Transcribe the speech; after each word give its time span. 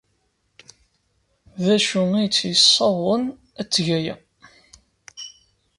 D 1.63 1.65
acu 1.75 2.01
ay 2.19 2.27
tt-yessawḍen 2.29 3.23
ad 3.61 3.67
teg 3.73 3.87
aya? 3.97 4.15